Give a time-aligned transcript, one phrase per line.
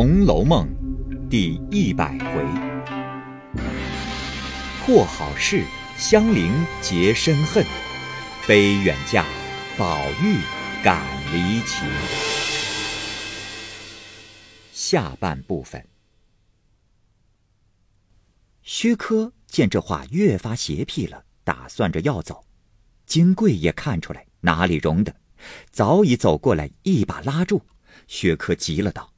[0.00, 0.64] 红楼梦》
[1.28, 2.44] 第一百回：
[4.78, 5.64] 破好事，
[5.96, 7.64] 香菱结深恨；
[8.46, 9.24] 悲远嫁，
[9.76, 10.36] 宝玉
[10.84, 11.88] 感离情。
[14.72, 15.84] 下半部分。
[18.62, 22.44] 薛科见这话越发邪僻了，打算着要走。
[23.04, 25.12] 金贵也看出来哪里容得，
[25.72, 27.60] 早已走过来，一把拉住。
[28.06, 29.12] 薛科急了，道：“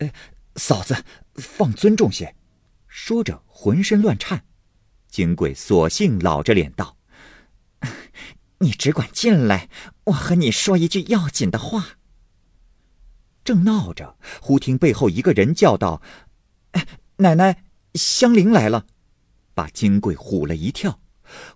[0.00, 0.12] 哎，
[0.56, 1.04] 嫂子，
[1.36, 2.34] 放尊重些。”
[2.86, 4.44] 说着浑身乱颤。
[5.08, 6.96] 金贵索性老着脸道
[8.58, 9.68] ：“你只管进来，
[10.04, 11.98] 我和你说一句要紧的话。”
[13.42, 16.02] 正闹着，忽听背后一个人叫道
[17.18, 18.86] ：“奶奶，香菱来了！”
[19.54, 21.00] 把金贵唬了一跳。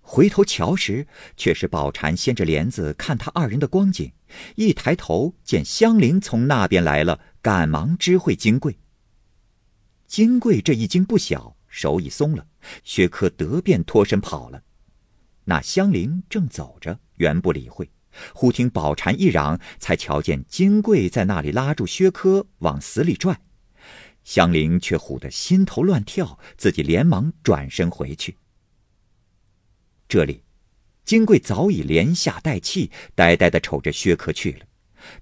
[0.01, 1.05] 回头瞧时，
[1.35, 4.13] 却是宝蟾掀着帘子看他二人的光景。
[4.55, 8.75] 一抬头见香菱从那边来了，赶忙知会金贵。
[10.07, 12.47] 金贵这一惊不小，手已松了，
[12.83, 14.63] 薛科得便脱身跑了。
[15.43, 17.87] 那香菱正走着，原不理会。
[18.33, 23.39] 忽听宝蟾一嚷，才瞧见金贵在那里拉住薛科往死里拽。
[24.23, 28.37] 香菱却唬得心头乱跳，自己连忙转身回去。
[30.07, 30.41] 这里，
[31.03, 34.65] 金贵早已连下带气，呆呆的瞅着薛科去了，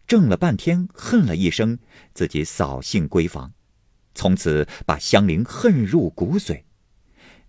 [0.08, 1.80] 怔了半天，恨了一声，
[2.14, 3.54] 自己扫兴闺房，
[4.14, 6.64] 从此把香菱恨入骨髓。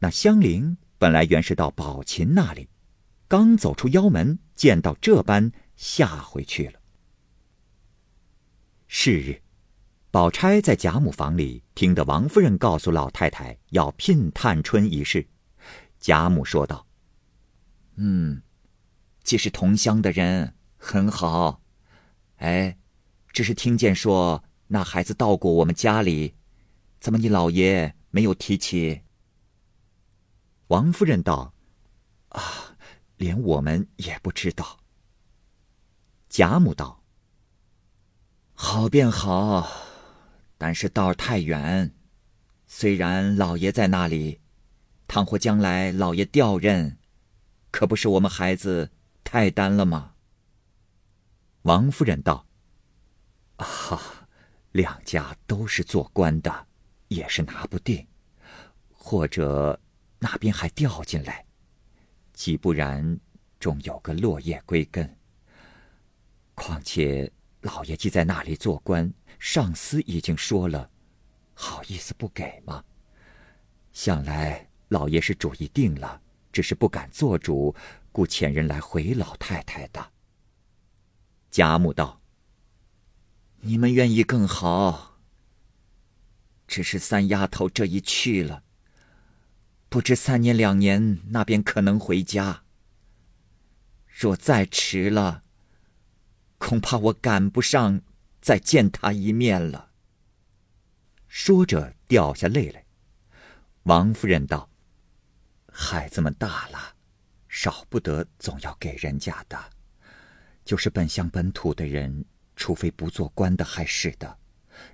[0.00, 2.68] 那香菱本来原是到宝琴那里，
[3.28, 6.80] 刚走出腰门，见到这般，吓回去了。
[8.86, 9.42] 是日，
[10.10, 15.26] 宝钗在贾母房里听得王夫人告诉老太太要聘探春一事，
[15.98, 16.86] 贾母说道。
[17.96, 18.42] 嗯，
[19.22, 21.63] 既是同乡的人，很好。
[22.36, 22.76] 哎，
[23.32, 26.34] 只是听见说那孩子到过我们家里，
[27.00, 29.02] 怎么你老爷没有提起？
[30.68, 31.54] 王夫人道
[32.30, 32.76] ：“啊，
[33.16, 34.78] 连我们也不知道。”
[36.28, 37.02] 贾母道
[38.54, 39.70] ：“好便好，
[40.58, 41.94] 但是道儿太远。
[42.66, 44.40] 虽然老爷在那里，
[45.06, 46.98] 倘或将来老爷调任。”
[47.70, 48.92] 可不是我们孩子
[49.24, 50.13] 太单了吗？
[51.64, 52.46] 王夫人道
[53.56, 54.28] ：“啊，
[54.72, 56.66] 两家都是做官的，
[57.08, 58.06] 也是拿不定。
[58.90, 59.80] 或者
[60.18, 61.46] 那边还调进来，
[62.34, 63.18] 既不然，
[63.58, 65.16] 终有个落叶归根。
[66.54, 67.32] 况且
[67.62, 70.90] 老爷既在那里做官，上司已经说了，
[71.54, 72.84] 好意思不给吗？
[73.94, 76.20] 想来老爷是主意定了。”
[76.52, 77.74] 只是不敢做主，
[78.12, 80.13] 故遣人来回老太太的。
[81.54, 82.20] 贾母道
[83.62, 85.20] ：“你们愿意更好。
[86.66, 88.64] 只是三丫头这一去了，
[89.88, 92.64] 不知三年两年那边可能回家。
[94.08, 95.44] 若再迟了，
[96.58, 98.00] 恐怕我赶不上
[98.40, 99.92] 再见他一面了。”
[101.28, 102.84] 说着掉下泪来。
[103.84, 104.68] 王夫人道。
[105.70, 106.96] 孩子们大了，
[107.48, 109.73] 少不得总要给人家的。
[110.64, 112.24] 就是本乡本土的人，
[112.56, 114.36] 除非不做官的还是的；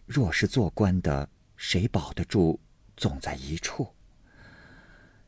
[0.07, 2.59] 若是做官的，谁保得住
[2.97, 3.95] 总在一处？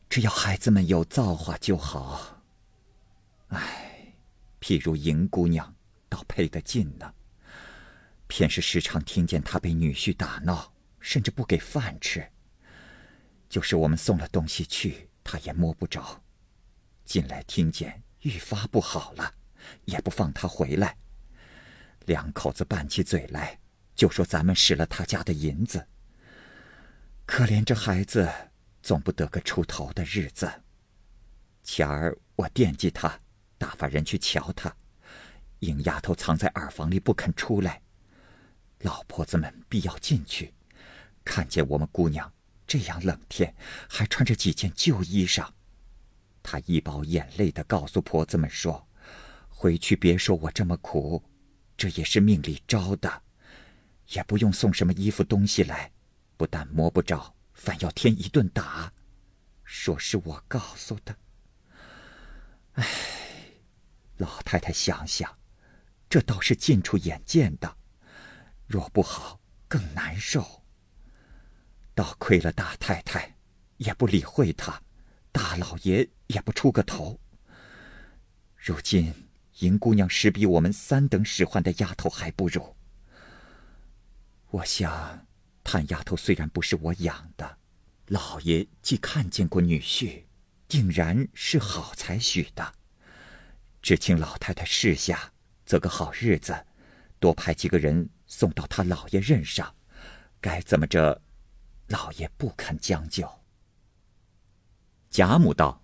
[0.09, 2.41] 只要孩子们有造化就好。
[3.47, 4.13] 唉，
[4.59, 5.73] 譬如莹姑娘，
[6.09, 7.13] 倒配得近呢。
[8.27, 12.27] 偏是时常听见她被女婿打闹，甚至不给饭吃。
[13.49, 15.09] 就是我们送了东西去。
[15.25, 16.21] 他也摸不着，
[17.05, 19.33] 近来听见愈发不好了，
[19.85, 20.97] 也不放他回来。
[22.05, 23.59] 两口子拌起嘴来，
[23.95, 25.87] 就说咱们使了他家的银子。
[27.25, 28.29] 可怜这孩子，
[28.81, 30.51] 总不得个出头的日子。
[31.63, 33.17] 前儿我惦记他，
[33.57, 34.75] 打发人去瞧他，
[35.59, 37.81] 影丫头藏在耳房里不肯出来，
[38.79, 40.53] 老婆子们必要进去，
[41.23, 42.31] 看见我们姑娘。
[42.65, 43.53] 这样冷天，
[43.89, 45.47] 还穿着几件旧衣裳，
[46.41, 48.87] 他一饱眼泪的告诉婆子们说
[49.63, 51.23] ：“回去别说我这么苦，
[51.77, 53.21] 这也是命里招的，
[54.09, 55.89] 也不用送什么衣服东西来，
[56.35, 58.91] 不但摸不着，反要添一顿打，
[59.63, 61.15] 说是我告诉的。”
[62.75, 62.85] 唉，
[64.17, 65.33] 老太太想想，
[66.09, 67.77] 这倒是近处眼见的，
[68.67, 69.39] 若不好，
[69.69, 70.65] 更难受。
[71.95, 73.37] 倒亏了大太太，
[73.77, 74.73] 也不理会他；
[75.31, 77.17] 大老爷也不出个头。
[78.57, 79.13] 如今
[79.59, 82.75] 银姑娘实比我们三等使唤的丫头还不如。
[84.49, 85.25] 我想，
[85.63, 87.57] 探丫头虽然不是我养的，
[88.07, 90.23] 老爷既看见过女婿，
[90.67, 92.73] 定然是好才许的。
[93.81, 95.33] 只请老太太示下，
[95.65, 96.65] 择个好日子，
[97.19, 99.75] 多派几个人送到他老爷任上。
[100.39, 101.21] 该怎么着，
[101.87, 103.29] 老爷不肯将就。
[105.09, 105.82] 贾母道：“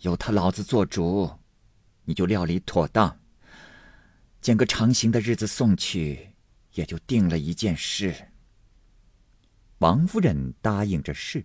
[0.00, 1.38] 由他老子做主，
[2.04, 3.20] 你就料理妥当。
[4.40, 6.30] 拣个长行的日子送去，
[6.72, 8.28] 也就定了一件事。”
[9.78, 11.44] 王夫人答应着是。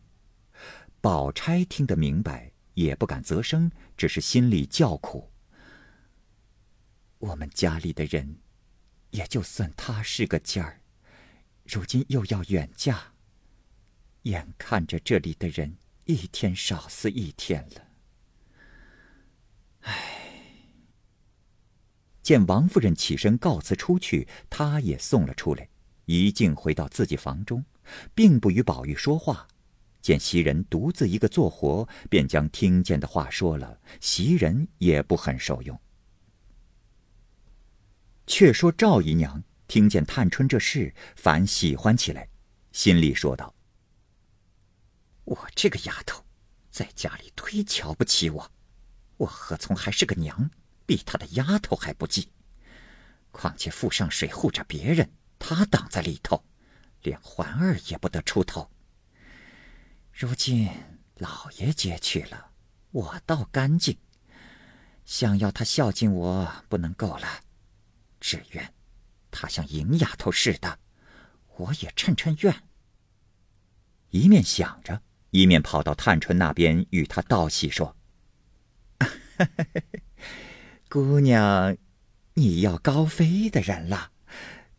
[1.02, 5.30] 宝钗听得明白，也不敢啧声，只是心里叫苦。
[7.20, 8.40] 我们家里的人，
[9.12, 10.82] 也就算他是个尖儿，
[11.64, 13.14] 如今又要远嫁，
[14.24, 17.85] 眼看着这里的人一天少死一天了。
[19.86, 19.94] 唉，
[22.22, 25.70] 见王夫人起身告辞出去，他也送了出来，
[26.06, 27.64] 一径回到自己房中，
[28.14, 29.48] 并不与宝玉说话。
[30.02, 33.80] 见袭人独自一个做活，便将听见的话说了。
[34.00, 35.80] 袭人也不很受用。
[38.28, 42.28] 却说赵姨娘听见探春这事，反喜欢起来，
[42.72, 43.54] 心里说道
[45.26, 46.24] ：“我这个丫头，
[46.70, 48.52] 在家里忒瞧不起我，
[49.18, 50.50] 我何从还是个娘，
[50.86, 52.30] 比她的丫头还不济？
[53.32, 55.10] 况且傅上水护着别人，
[55.40, 56.44] 她挡在里头，
[57.02, 58.70] 连环儿也不得出头。”
[60.12, 60.70] 如今
[61.16, 62.52] 老爷接去了，
[62.92, 63.98] 我倒干净。
[65.04, 67.28] 想要他孝敬我，不能够了。
[68.20, 68.74] 只愿
[69.30, 70.80] 他像银丫头似的，
[71.58, 72.64] 我也趁趁愿。
[74.10, 75.02] 一面想着，
[75.32, 77.96] 一面跑到探春那边与他道喜说
[80.90, 81.76] ：“姑娘，
[82.36, 84.12] 你要高飞的人了，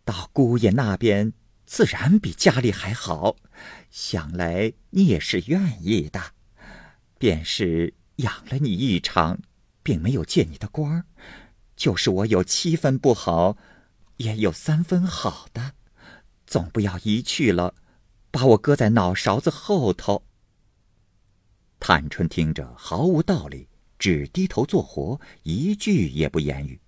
[0.04, 1.32] 到姑爷那边。”
[1.66, 3.34] 自然比家里还好，
[3.90, 6.30] 想来你也是愿意的。
[7.18, 9.40] 便是养了你一场，
[9.82, 11.06] 并没有借你的光儿，
[11.74, 13.56] 就是我有七分不好，
[14.18, 15.72] 也有三分好的，
[16.46, 17.74] 总不要一去了，
[18.30, 20.22] 把我搁在脑勺子后头。
[21.80, 26.80] 探春听着毫无道理，只低头做活，一句也不言语。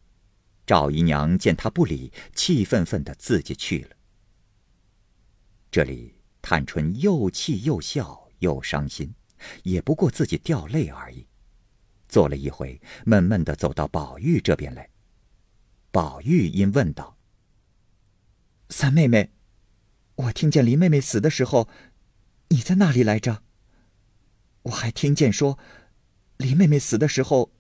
[0.67, 3.97] 赵姨娘见她不理，气愤愤的自己去了。
[5.71, 9.13] 这里，探春又气又笑又伤心，
[9.63, 11.27] 也不过自己掉泪而已。
[12.09, 14.89] 坐了一回，闷闷的走到宝玉这边来。
[15.91, 17.17] 宝玉因问道
[18.71, 19.31] ：“三妹妹，
[20.15, 21.69] 我听见林妹妹死的时候，
[22.49, 23.43] 你在那里来着？
[24.63, 25.59] 我还听见说，
[26.39, 27.53] 林妹妹死的时候，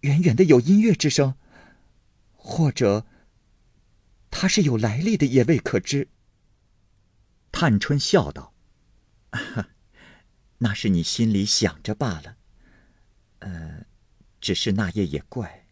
[0.00, 1.34] 远远的有音乐之声，
[2.32, 3.06] 或者
[4.30, 6.08] 她是有来历的，也未可知。”
[7.52, 8.52] 探春笑道
[10.58, 12.36] ：“那是你心里想着罢了。
[13.40, 13.84] 呃，
[14.40, 15.66] 只是那夜也怪，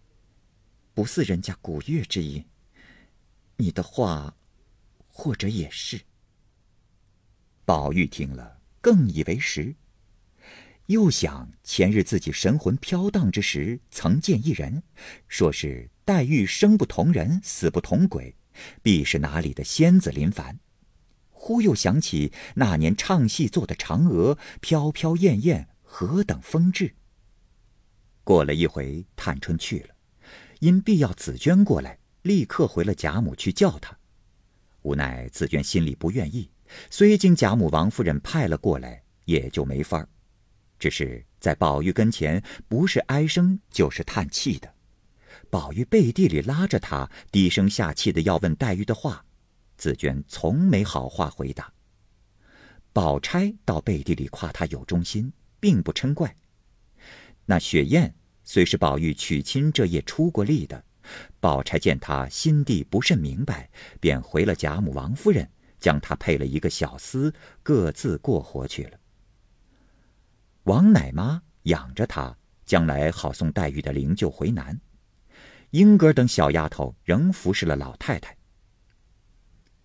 [0.95, 2.45] 不似人家古乐之音。
[3.57, 4.37] 你的话，
[5.09, 6.03] 或者也是。”
[7.65, 9.75] 宝玉听了，更以为实，
[10.93, 14.83] 又想前日自己神魂飘荡之时，曾见一人，
[15.27, 18.37] 说是黛玉生不同人，死不同鬼，
[18.83, 20.61] 必是哪里的仙子临凡。
[21.31, 26.95] 忽又想起那年唱戏做的嫦娥，飘飘艳艳，何等风致。
[28.23, 29.95] 过了一回，探春去了，
[30.61, 33.99] 因必要紫娟过来，立刻回了贾母去叫她。
[34.83, 36.51] 无奈紫娟心里不愿意，
[36.91, 40.09] 虽经贾母、王夫人派了过来，也就没法儿。
[40.83, 44.75] 只是在宝玉跟前，不是哀声就是叹气的。
[45.49, 49.25] 宝玉背地里拉着他，低声下气的要问黛玉的话。
[49.77, 51.73] 紫娟从没好话回答。
[52.93, 56.35] 宝钗到背地里夸他有忠心，并不嗔怪。
[57.47, 58.13] 那雪雁
[58.43, 60.85] 虽是宝玉娶亲这夜出过力的，
[61.39, 63.71] 宝钗见他心地不甚明白，
[64.01, 65.49] 便回了贾母、王夫人，
[65.79, 68.99] 将他配了一个小厮，各自过活去了。
[70.65, 74.81] 王奶妈养着他，将来好送黛玉的灵柩回南。
[75.71, 78.37] 英哥等小丫头仍服侍了老太太。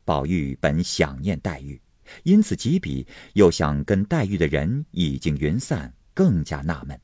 [0.06, 1.82] 宝玉本想念黛玉，
[2.24, 7.00] 因此几笔又想跟黛玉的人已经云散，更加纳闷，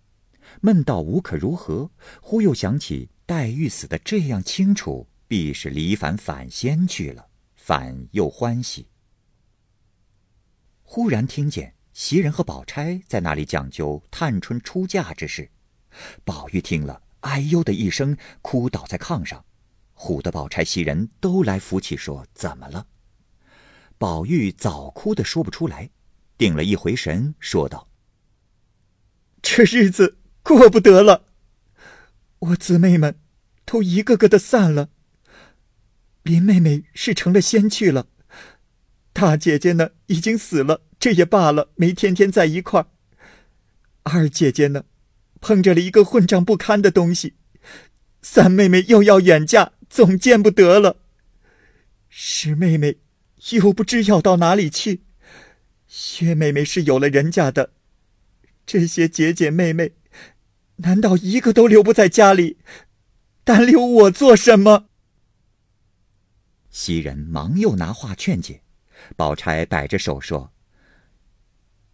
[0.62, 1.89] 闷到无可如何。
[2.22, 8.88] 忽又想起黛玉死的这样清楚，必是离凡反仙去了，反又欢喜。
[10.84, 15.51] 忽然听见袭人和宝钗在那里讲究探春出嫁之事，
[16.25, 19.45] 宝玉听了，哎呦的一声，哭倒在炕上。
[19.95, 22.88] 唬得宝钗、袭人都来扶起，说：“怎么了？”
[24.00, 25.91] 宝玉早哭得说不出来，
[26.35, 27.88] 定了一回神，说道
[29.43, 31.27] ：“这日子过不得了，
[32.39, 33.19] 我姊妹们
[33.65, 34.89] 都一个个的散了。
[36.23, 38.07] 林妹妹是成了仙去了，
[39.13, 42.88] 大姐姐呢已经死了，这也罢了，没天天在一块儿。
[44.03, 44.86] 二姐姐呢，
[45.41, 47.33] 碰着了一个混账不堪的东西。”
[48.24, 51.01] 三妹妹又要远嫁，总见不得了。
[52.07, 53.00] 十妹妹
[53.51, 55.01] 又不知要到哪里去。
[55.88, 57.74] 薛妹妹是有了人家的。
[58.65, 59.91] 这些姐姐妹妹，
[60.77, 62.60] 难道一个都留不在家里？
[63.43, 64.86] 单留我做什么？
[66.69, 68.62] 袭人忙又拿话劝解，
[69.17, 70.51] 宝钗摆着手说：“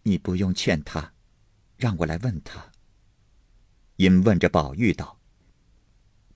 [0.02, 1.12] 你不用劝他，
[1.76, 2.72] 让我来问他。”
[3.96, 5.20] 因问着宝玉道。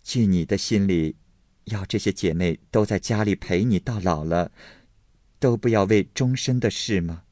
[0.03, 1.17] 据你的心里，
[1.65, 4.53] 要这些姐妹都在家里陪你到老了，
[5.39, 7.25] 都不要为终身的事吗？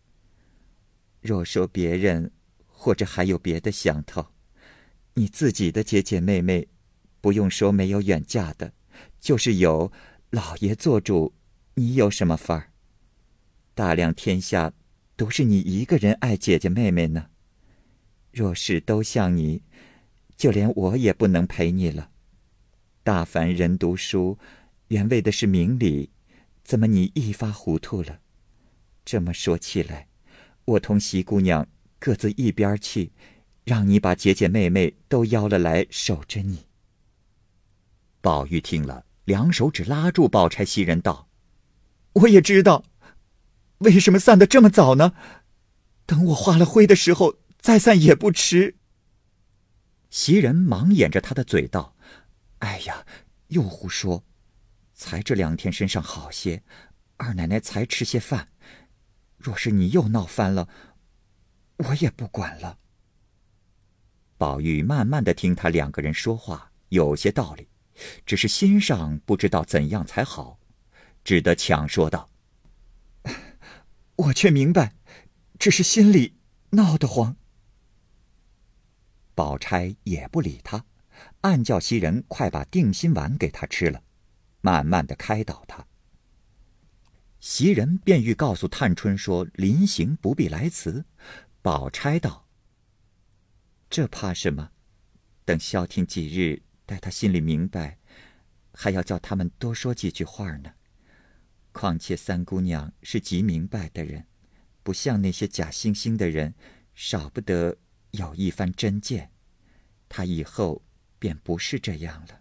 [1.20, 2.32] 若说别人，
[2.66, 4.28] 或者还有别的想头，
[5.14, 6.66] 你自己的姐姐妹妹，
[7.20, 8.72] 不用说没有远嫁的，
[9.20, 9.92] 就是有，
[10.30, 11.34] 老爷做主，
[11.74, 12.72] 你有什么法儿？
[13.74, 14.72] 大量天下，
[15.22, 17.26] 都是你一个人爱姐姐妹妹呢。
[18.32, 19.62] 若是都像你，
[20.36, 22.10] 就连我也不能陪你了。
[23.04, 24.36] 大凡人读书，
[24.88, 26.10] 原为的是明理，
[26.64, 28.18] 怎么你一发糊涂了？
[29.04, 30.08] 这么说起来，
[30.64, 31.68] 我同席姑娘
[32.00, 33.12] 各自一边去，
[33.62, 36.64] 让你把姐姐妹妹都邀了来守着你。
[38.20, 41.28] 宝玉听了，两手指拉住宝钗、袭人道
[42.14, 42.82] ：“我也知道，
[43.82, 45.14] 为什么散的这么早呢？
[46.06, 48.76] 等我化了灰的时候再散也不迟。”
[50.10, 51.96] 袭人忙掩着他的嘴道。
[52.58, 53.06] 哎呀，
[53.48, 54.24] 又胡说！
[54.94, 56.62] 才这两天身上好些，
[57.16, 58.48] 二奶奶才吃些饭。
[59.36, 60.68] 若是你又闹翻了，
[61.78, 62.78] 我也不管了。
[64.38, 67.66] 宝玉慢慢的听他两个人说话，有些道理，
[68.24, 70.60] 只是心上不知道怎样才好，
[71.24, 72.30] 只得强说道
[74.22, 74.94] ：“我却明白，
[75.58, 76.36] 只是心里
[76.70, 77.36] 闹得慌。”
[79.34, 80.84] 宝钗也不理他。
[81.42, 84.02] 暗叫袭人快把定心丸给他吃了，
[84.60, 85.86] 慢慢的开导他。
[87.38, 91.04] 袭人便欲告诉探春说：“临行不必来辞。”
[91.60, 92.46] 宝钗道
[93.90, 94.70] ：“这怕什么？
[95.44, 97.98] 等消停几日，待他心里明白，
[98.72, 100.72] 还要叫他们多说几句话呢。
[101.72, 104.26] 况且三姑娘是极明白的人，
[104.82, 106.54] 不像那些假惺惺的人，
[106.94, 107.76] 少不得
[108.12, 109.30] 有一番真见。
[110.08, 110.82] 她以后……”
[111.22, 112.40] 便不是这样了。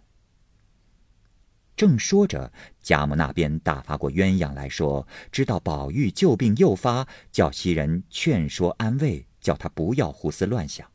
[1.76, 10.90] 正说着，贾母那边打发过鸳鸯来说，知道宝玉旧病又发，叫袭人劝说安慰，叫他不要胡思乱想。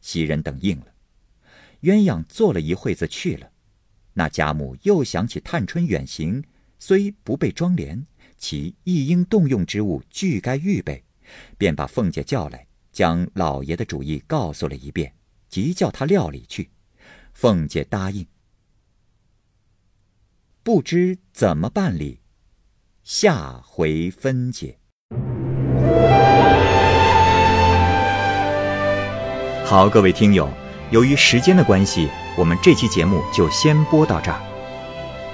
[0.00, 0.86] 袭人等应了。
[1.82, 3.52] 鸳鸯坐了一会子去了。
[4.14, 6.42] 那贾母又想起探春远行，
[6.78, 8.04] 虽不被妆奁，
[8.36, 11.02] 其一应动用之物俱该预备，
[11.56, 15.12] 便把凤姐叫来，将老爷的主意告诉了一遍，
[15.48, 16.70] 即叫他料理去。
[17.32, 18.26] 凤姐答应，
[20.62, 22.20] 不知怎么办理，
[23.02, 24.78] 下回分解。
[29.64, 30.50] 好，各位听友，
[30.90, 32.08] 由于时间的关系，
[32.38, 34.47] 我们这期节目就先播到这儿。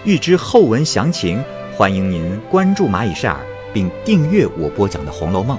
[0.05, 1.43] 欲知后文详情，
[1.75, 3.41] 欢迎您关注蚂蚁晒尔，
[3.73, 5.57] 并订阅我播讲的《红楼梦》。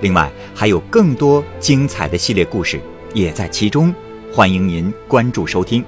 [0.00, 2.80] 另外，还有更多精彩的系列故事
[3.14, 3.94] 也在其中。
[4.32, 5.84] 欢迎您关注收听。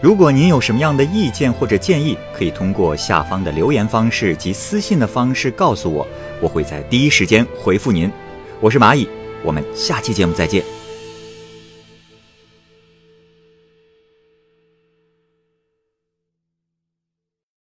[0.00, 6.04] 如果您有什么样的意见或者建议，可以通过下方的留言方式及私信的方式告诉我，
[6.40, 8.10] 我会在第一时间回复您。
[8.60, 9.08] 我是蚂蚁，
[9.44, 10.77] 我们下期节目再见。